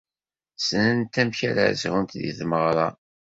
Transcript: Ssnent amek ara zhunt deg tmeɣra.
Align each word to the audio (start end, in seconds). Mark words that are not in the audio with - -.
Ssnent 0.59 1.19
amek 1.21 1.39
ara 1.49 1.65
zhunt 1.81 2.17
deg 2.19 2.33
tmeɣra. 2.39 2.87